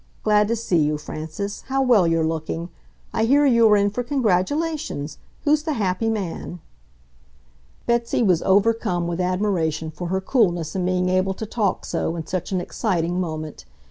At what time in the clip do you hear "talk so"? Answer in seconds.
11.45-12.15